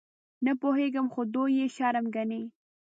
[0.45, 2.41] _نه پوهېږم، خو دوی يې شرم ګڼي.